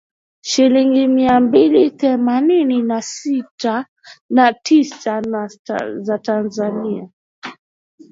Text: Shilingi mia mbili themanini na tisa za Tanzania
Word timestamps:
Shilingi 0.41 1.07
mia 1.07 1.39
mbili 1.39 1.89
themanini 1.91 2.83
na 4.29 4.53
tisa 4.53 5.21
za 6.01 6.17
Tanzania 6.17 7.09